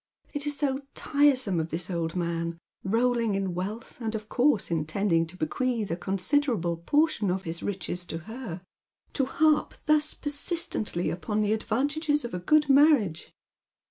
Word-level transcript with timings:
It 0.33 0.47
is 0.47 0.63
80 0.63 0.79
tiresome 0.95 1.59
of 1.59 1.69
this 1.69 1.87
old 1.91 2.15
man— 2.15 2.57
rolling 2.83 3.35
in 3.35 3.53
wealth, 3.53 3.99
and 4.01 4.15
of 4.15 4.29
course 4.29 4.71
intending 4.71 5.27
to 5.27 5.37
bequeath 5.37 5.91
a 5.91 5.95
considerable 5.95 6.77
portion 6.77 7.29
of 7.29 7.43
his 7.43 7.59
liches 7.61 8.07
to 8.07 8.17
her— 8.25 8.63
to 9.13 9.25
harp 9.27 9.75
thus 9.85 10.15
persistently 10.15 11.11
upon 11.11 11.43
the 11.43 11.53
advantages 11.53 12.25
of 12.25 12.33
a 12.33 12.39
good 12.39 12.67
man 12.67 12.95
iage. 13.11 13.31